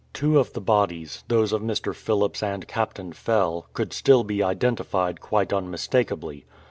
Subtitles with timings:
[0.13, 1.93] Two of the bodies— those of Mr.
[1.93, 6.43] Phillips and Captain Fell— could still be identified quite unmistakably.